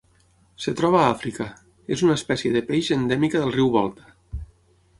Es 0.61 0.67
troba 0.79 1.01
a 1.01 1.09
Àfrica: 1.09 1.45
és 1.97 2.03
una 2.07 2.15
espècie 2.21 2.53
de 2.57 2.63
peix 2.71 2.91
endèmica 2.99 3.43
del 3.45 3.55
riu 3.59 3.73
Volta. 3.77 4.11